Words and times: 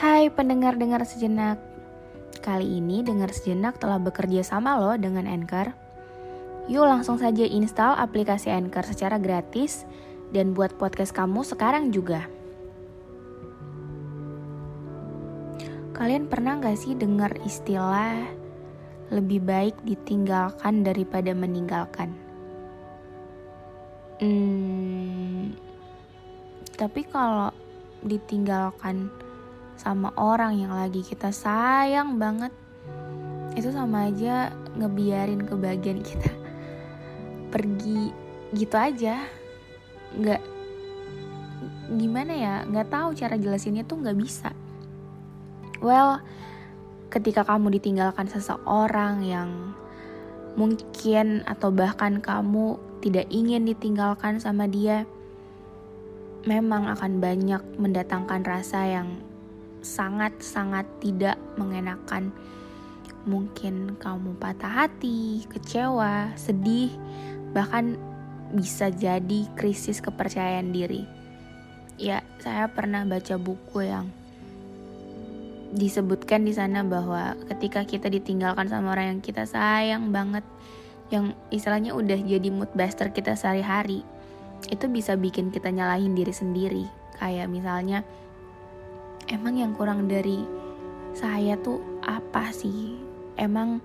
Hai 0.00 0.32
pendengar-dengar 0.32 1.04
sejenak. 1.04 1.60
Kali 2.40 2.80
ini 2.80 3.04
dengar 3.04 3.36
sejenak 3.36 3.76
telah 3.76 4.00
bekerja 4.00 4.40
sama 4.40 4.80
loh 4.80 4.96
dengan 4.96 5.28
Anchor. 5.28 5.76
Yuk 6.72 6.88
langsung 6.88 7.20
saja 7.20 7.44
install 7.44 8.00
aplikasi 8.00 8.48
Anchor 8.48 8.80
secara 8.88 9.20
gratis 9.20 9.84
Dan 10.32 10.56
buat 10.56 10.72
podcast 10.80 11.12
kamu 11.12 11.44
sekarang 11.44 11.92
juga. 11.92 12.24
Kalian 15.92 16.32
pernah 16.32 16.56
gak 16.64 16.80
sih 16.80 16.96
dengar 16.96 17.36
istilah 17.44 18.24
Lebih 19.12 19.44
baik 19.44 19.76
ditinggalkan 19.84 20.80
daripada 20.80 21.36
meninggalkan? 21.36 22.16
Hmm, 24.16 25.52
tapi 26.80 27.04
kalau 27.04 27.52
ditinggalkan 28.00 29.28
sama 29.80 30.12
orang 30.20 30.60
yang 30.60 30.76
lagi 30.76 31.00
kita 31.00 31.32
sayang 31.32 32.20
banget. 32.20 32.52
Itu 33.56 33.72
sama 33.72 34.12
aja 34.12 34.52
ngebiarin 34.76 35.48
kebahagiaan 35.48 36.04
kita 36.04 36.30
pergi 37.56 38.12
gitu 38.52 38.76
aja. 38.76 39.24
Nggak 40.12 40.42
gimana 41.96 42.32
ya 42.36 42.54
nggak 42.68 42.92
tahu 42.92 43.16
cara 43.16 43.40
jelasinnya 43.40 43.88
tuh 43.88 44.04
nggak 44.04 44.18
bisa. 44.20 44.52
Well 45.80 46.20
ketika 47.08 47.42
kamu 47.42 47.80
ditinggalkan 47.80 48.28
seseorang 48.28 49.24
yang 49.24 49.72
mungkin 50.54 51.42
atau 51.48 51.72
bahkan 51.72 52.20
kamu 52.20 52.76
tidak 53.00 53.26
ingin 53.32 53.64
ditinggalkan 53.64 54.38
sama 54.38 54.68
dia 54.68 55.08
memang 56.44 56.88
akan 56.88 57.20
banyak 57.20 57.60
mendatangkan 57.76 58.44
rasa 58.44 58.86
yang 58.86 59.08
sangat-sangat 60.00 60.88
tidak 61.04 61.36
mengenakan. 61.60 62.32
Mungkin 63.28 64.00
kamu 64.00 64.40
patah 64.40 64.88
hati, 64.88 65.44
kecewa, 65.44 66.32
sedih, 66.40 66.88
bahkan 67.52 68.00
bisa 68.56 68.88
jadi 68.88 69.44
krisis 69.52 70.00
kepercayaan 70.00 70.72
diri. 70.72 71.04
Ya, 72.00 72.24
saya 72.40 72.72
pernah 72.72 73.04
baca 73.04 73.36
buku 73.36 73.84
yang 73.84 74.08
disebutkan 75.76 76.48
di 76.48 76.56
sana 76.56 76.80
bahwa 76.80 77.36
ketika 77.52 77.84
kita 77.84 78.08
ditinggalkan 78.08 78.72
sama 78.72 78.96
orang 78.96 79.14
yang 79.16 79.20
kita 79.20 79.44
sayang 79.44 80.08
banget, 80.16 80.42
yang 81.12 81.36
istilahnya 81.52 81.92
udah 81.92 82.16
jadi 82.24 82.48
mood 82.48 82.72
buster 82.72 83.12
kita 83.12 83.36
sehari-hari, 83.36 84.00
itu 84.72 84.88
bisa 84.88 85.12
bikin 85.12 85.52
kita 85.52 85.68
nyalahin 85.68 86.16
diri 86.16 86.32
sendiri. 86.32 86.84
Kayak 87.20 87.52
misalnya, 87.52 88.00
emang 89.30 89.54
yang 89.56 89.72
kurang 89.78 90.10
dari 90.10 90.42
saya 91.14 91.54
tuh 91.56 91.78
apa 92.02 92.50
sih? 92.50 92.98
Emang 93.38 93.78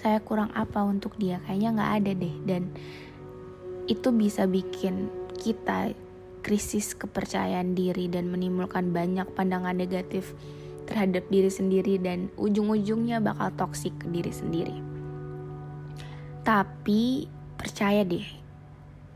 saya 0.00 0.18
kurang 0.24 0.50
apa 0.56 0.82
untuk 0.82 1.14
dia? 1.20 1.38
Kayaknya 1.44 1.68
nggak 1.76 1.92
ada 2.02 2.12
deh. 2.16 2.36
Dan 2.48 2.62
itu 3.88 4.08
bisa 4.10 4.48
bikin 4.48 5.12
kita 5.38 5.92
krisis 6.40 6.96
kepercayaan 6.96 7.76
diri 7.76 8.08
dan 8.08 8.32
menimbulkan 8.32 8.90
banyak 8.90 9.28
pandangan 9.36 9.76
negatif 9.76 10.32
terhadap 10.88 11.28
diri 11.28 11.52
sendiri 11.52 12.00
dan 12.00 12.32
ujung-ujungnya 12.40 13.20
bakal 13.20 13.52
toksik 13.52 13.92
ke 14.00 14.08
diri 14.08 14.32
sendiri. 14.32 14.76
Tapi 16.40 17.28
percaya 17.60 18.08
deh, 18.08 18.24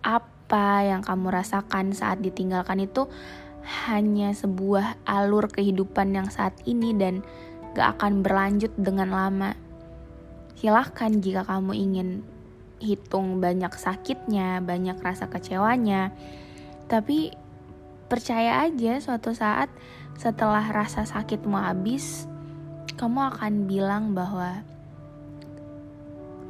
apa 0.05 0.85
yang 0.85 1.01
kamu 1.01 1.33
rasakan 1.33 1.97
saat 1.97 2.21
ditinggalkan 2.21 2.85
itu 2.85 3.09
hanya 3.63 4.35
sebuah 4.35 5.07
alur 5.07 5.47
kehidupan 5.51 6.15
yang 6.15 6.29
saat 6.29 6.55
ini 6.67 6.95
dan 6.95 7.23
gak 7.73 7.99
akan 7.99 8.21
berlanjut 8.21 8.75
dengan 8.77 9.11
lama. 9.11 9.55
Silahkan 10.59 11.11
jika 11.19 11.43
kamu 11.47 11.73
ingin 11.75 12.09
hitung 12.83 13.39
banyak 13.39 13.71
sakitnya, 13.75 14.59
banyak 14.59 14.99
rasa 14.99 15.31
kecewanya, 15.31 16.11
tapi 16.91 17.31
percaya 18.11 18.67
aja 18.67 18.99
suatu 18.99 19.33
saat 19.33 19.71
setelah 20.19 20.63
rasa 20.69 21.07
sakitmu 21.07 21.57
habis, 21.57 22.27
kamu 22.99 23.33
akan 23.33 23.53
bilang 23.71 24.13
bahwa 24.13 24.61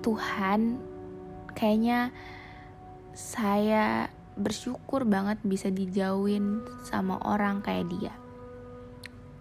Tuhan 0.02 0.82
kayaknya 1.54 2.10
saya 3.14 4.10
bersyukur 4.36 5.04
banget 5.04 5.38
bisa 5.44 5.68
dijauhin 5.68 6.64
sama 6.88 7.20
orang 7.22 7.60
kayak 7.60 7.88
dia. 7.92 8.14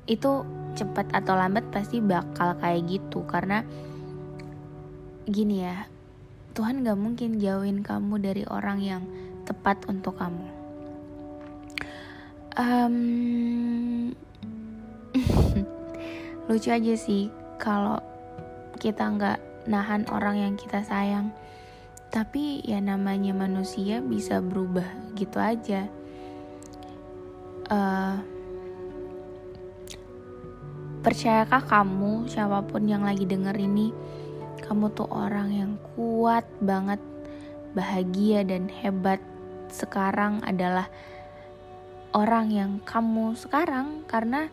Itu 0.10 0.44
cepat 0.76 1.12
atau 1.16 1.36
lambat 1.36 1.68
pasti 1.72 2.00
bakal 2.04 2.56
kayak 2.60 2.88
gitu 2.88 3.24
karena 3.28 3.64
gini 5.28 5.64
ya 5.64 5.88
Tuhan 6.52 6.84
gak 6.84 7.00
mungkin 7.00 7.40
jauhin 7.40 7.80
kamu 7.80 8.20
dari 8.20 8.44
orang 8.44 8.80
yang 8.84 9.04
tepat 9.48 9.88
untuk 9.88 10.20
kamu. 10.20 10.48
Um, 12.60 14.12
lucu 16.52 16.68
aja 16.68 16.94
sih 17.00 17.32
kalau 17.56 18.04
kita 18.76 19.08
nggak 19.08 19.40
nahan 19.72 20.04
orang 20.12 20.36
yang 20.36 20.54
kita 20.60 20.84
sayang 20.84 21.32
tapi 22.12 22.60
ya 22.68 22.84
namanya 22.84 23.32
manusia 23.32 24.04
bisa 24.04 24.44
berubah 24.44 25.16
gitu 25.16 25.40
aja. 25.40 25.88
Uh, 27.72 28.20
percayakah 31.00 31.64
kamu 31.64 32.28
siapa 32.28 32.68
pun 32.68 32.84
yang 32.84 33.08
lagi 33.08 33.24
denger 33.24 33.56
ini 33.56 33.96
kamu 34.60 34.92
tuh 34.92 35.08
orang 35.08 35.50
yang 35.56 35.74
kuat 35.96 36.44
banget 36.60 37.00
bahagia 37.72 38.44
dan 38.44 38.68
hebat 38.68 39.24
sekarang 39.72 40.44
adalah 40.44 40.92
orang 42.12 42.52
yang 42.52 42.72
kamu 42.84 43.40
sekarang? 43.40 44.04
Karena 44.04 44.52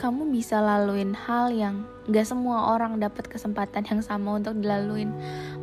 kamu 0.00 0.32
bisa 0.32 0.58
laluin 0.58 1.12
hal 1.14 1.52
yang 1.52 1.84
gak 2.10 2.26
semua 2.26 2.74
orang 2.74 2.98
dapat 2.98 3.28
kesempatan 3.30 3.86
yang 3.86 4.00
sama 4.02 4.40
untuk 4.40 4.58
dilaluin. 4.58 5.12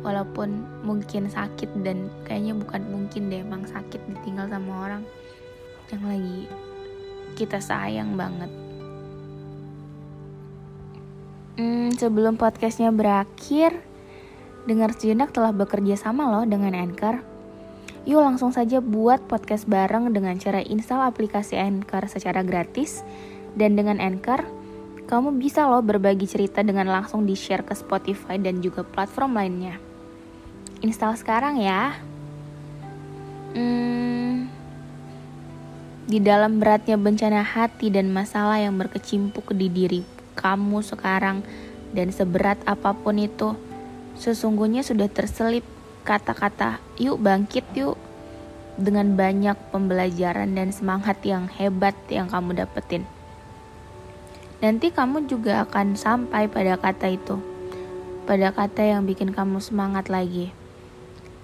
Walaupun 0.00 0.64
mungkin 0.86 1.28
sakit 1.28 1.84
dan 1.84 2.08
kayaknya 2.24 2.56
bukan 2.56 2.82
mungkin 2.88 3.28
deh 3.28 3.44
emang 3.44 3.68
sakit 3.68 4.00
ditinggal 4.16 4.48
sama 4.48 4.72
orang. 4.88 5.02
Yang 5.92 6.02
lagi 6.06 6.40
kita 7.36 7.58
sayang 7.60 8.16
banget. 8.16 8.50
Hmm, 11.60 11.92
sebelum 11.92 12.40
podcastnya 12.40 12.88
berakhir 12.88 13.76
dengar 14.64 14.96
sejenak 14.96 15.34
telah 15.34 15.52
bekerja 15.52 16.00
sama 16.00 16.28
loh 16.32 16.48
dengan 16.48 16.72
Anchor. 16.72 17.20
Yuk 18.08 18.24
langsung 18.24 18.48
saja 18.48 18.80
buat 18.80 19.20
podcast 19.28 19.68
bareng 19.68 20.08
dengan 20.16 20.40
cara 20.40 20.64
install 20.64 21.04
aplikasi 21.04 21.60
Anchor 21.60 22.08
secara 22.08 22.40
gratis 22.40 23.04
dan 23.54 23.74
dengan 23.74 23.98
Anchor, 23.98 24.46
kamu 25.10 25.42
bisa 25.42 25.66
loh 25.66 25.82
berbagi 25.82 26.30
cerita 26.30 26.62
dengan 26.62 26.86
langsung 26.86 27.26
di-share 27.26 27.66
ke 27.66 27.74
Spotify 27.74 28.38
dan 28.38 28.62
juga 28.62 28.86
platform 28.86 29.34
lainnya. 29.34 29.74
Install 30.86 31.18
sekarang 31.18 31.58
ya. 31.58 31.98
Hmm, 33.50 34.46
di 36.06 36.22
dalam 36.22 36.62
beratnya 36.62 36.94
bencana 36.94 37.42
hati 37.42 37.90
dan 37.90 38.14
masalah 38.14 38.62
yang 38.62 38.78
berkecimpung 38.78 39.50
di 39.50 39.66
diri 39.66 40.02
kamu 40.38 40.80
sekarang 40.86 41.42
dan 41.90 42.14
seberat 42.14 42.62
apa 42.70 42.94
pun 42.94 43.18
itu, 43.18 43.58
sesungguhnya 44.14 44.86
sudah 44.86 45.10
terselip 45.10 45.66
kata-kata 46.06 46.80
yuk 46.96 47.20
bangkit 47.20 47.66
yuk 47.76 47.98
dengan 48.80 49.12
banyak 49.18 49.58
pembelajaran 49.68 50.54
dan 50.56 50.72
semangat 50.72 51.20
yang 51.26 51.50
hebat 51.50 51.92
yang 52.08 52.30
kamu 52.30 52.64
dapetin 52.64 53.04
nanti 54.60 54.92
kamu 54.92 55.24
juga 55.28 55.64
akan 55.64 55.96
sampai 55.96 56.48
pada 56.48 56.76
kata 56.76 57.08
itu. 57.12 57.36
pada 58.28 58.54
kata 58.54 58.86
yang 58.86 59.10
bikin 59.10 59.34
kamu 59.34 59.58
semangat 59.58 60.06
lagi. 60.06 60.54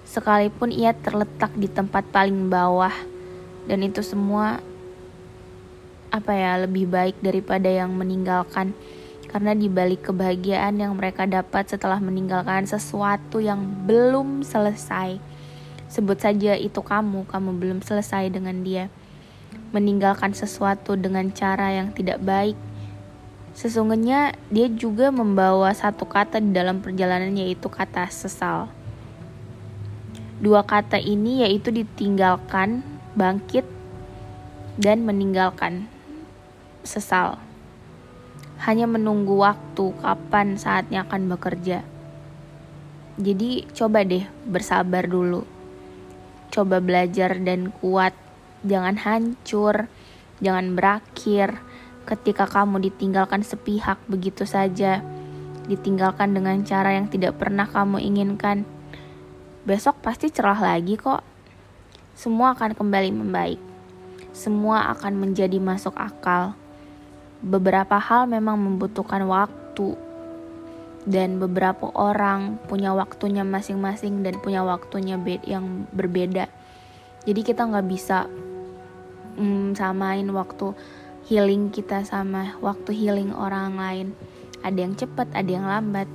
Sekalipun 0.07 0.71
ia 0.71 0.95
terletak 0.95 1.51
di 1.59 1.67
tempat 1.67 2.07
paling 2.15 2.47
bawah, 2.47 2.93
dan 3.67 3.83
itu 3.83 3.99
semua 3.99 4.63
apa 6.07 6.31
ya 6.31 6.63
lebih 6.63 6.87
baik 6.87 7.19
daripada 7.19 7.67
yang 7.67 7.91
meninggalkan 7.91 8.71
karena 9.27 9.51
dibalik 9.51 10.07
kebahagiaan 10.07 10.79
yang 10.79 10.95
mereka 10.95 11.27
dapat 11.27 11.67
setelah 11.67 11.99
meninggalkan 11.99 12.63
sesuatu 12.63 13.43
yang 13.43 13.59
belum 13.83 14.47
selesai. 14.47 15.19
Sebut 15.91 16.19
saja 16.19 16.55
itu 16.55 16.79
kamu, 16.79 17.27
kamu 17.27 17.51
belum 17.59 17.79
selesai 17.83 18.31
dengan 18.31 18.63
dia. 18.63 18.87
Meninggalkan 19.75 20.31
sesuatu 20.31 20.95
dengan 20.95 21.27
cara 21.35 21.75
yang 21.75 21.91
tidak 21.91 22.23
baik. 22.23 22.55
Sesungguhnya 23.57 24.37
dia 24.53 24.69
juga 24.69 25.09
membawa 25.09 25.73
satu 25.73 26.05
kata 26.05 26.37
di 26.37 26.53
dalam 26.53 26.77
perjalanannya 26.77 27.49
yaitu 27.49 27.73
kata 27.73 28.05
sesal. 28.13 28.69
Dua 30.37 30.61
kata 30.61 31.01
ini 31.01 31.41
yaitu 31.41 31.73
ditinggalkan, 31.73 32.85
bangkit, 33.17 33.65
dan 34.77 35.09
meninggalkan 35.09 35.89
sesal 36.85 37.41
hanya 38.61 38.85
menunggu 38.85 39.41
waktu 39.41 39.89
kapan 40.05 40.57
saatnya 40.57 41.05
akan 41.09 41.25
bekerja. 41.33 41.81
Jadi 43.17 43.65
coba 43.73 44.05
deh 44.05 44.25
bersabar 44.45 45.09
dulu. 45.09 45.45
Coba 46.53 46.77
belajar 46.77 47.41
dan 47.41 47.73
kuat. 47.81 48.13
Jangan 48.61 48.97
hancur, 49.01 49.89
jangan 50.41 50.77
berakhir 50.77 51.57
ketika 52.07 52.47
kamu 52.47 52.87
ditinggalkan 52.87 53.43
sepihak 53.43 53.99
begitu 54.07 54.47
saja. 54.47 55.03
Ditinggalkan 55.67 56.31
dengan 56.31 56.63
cara 56.63 56.95
yang 56.95 57.11
tidak 57.11 57.35
pernah 57.35 57.67
kamu 57.67 57.99
inginkan. 57.99 58.63
Besok 59.67 59.99
pasti 59.99 60.31
cerah 60.31 60.57
lagi 60.57 60.95
kok. 60.95 61.19
Semua 62.15 62.55
akan 62.55 62.71
kembali 62.71 63.11
membaik. 63.11 63.59
Semua 64.31 64.87
akan 64.95 65.19
menjadi 65.19 65.59
masuk 65.59 65.93
akal 65.99 66.55
beberapa 67.41 68.01
hal 68.01 68.25
memang 68.25 68.57
membutuhkan 68.57 69.21
waktu 69.29 69.93
dan 71.07 71.37
beberapa 71.37 71.87
orang 71.93 72.57
punya 72.65 72.91
waktunya 72.97 73.45
masing-masing 73.45 74.25
dan 74.25 74.41
punya 74.41 74.65
waktunya 74.65 75.15
yang 75.45 75.85
berbeda 75.93 76.49
jadi 77.23 77.41
kita 77.45 77.69
nggak 77.69 77.87
bisa 77.87 78.25
mm, 79.37 79.77
samain 79.77 80.25
waktu 80.33 80.73
healing 81.27 81.75
kita 81.75 82.07
sama 82.07 82.55
waktu 82.63 82.95
healing 82.95 83.35
orang 83.35 83.75
lain. 83.75 84.07
Ada 84.63 84.79
yang 84.79 84.95
cepat 84.95 85.27
ada 85.35 85.51
yang 85.51 85.67
lambat. 85.67 86.07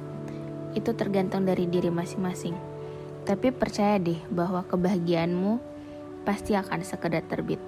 Itu 0.73 0.97
tergantung 0.97 1.44
dari 1.44 1.69
diri 1.69 1.93
masing-masing. 1.93 2.56
Tapi 3.29 3.53
percaya 3.53 4.00
deh 4.00 4.17
bahwa 4.32 4.64
kebahagiaanmu 4.64 5.61
pasti 6.25 6.56
akan 6.56 6.81
sekedar 6.81 7.20
terbit. 7.29 7.61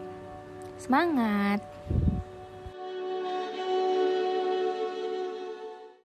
Semangat 0.80 1.60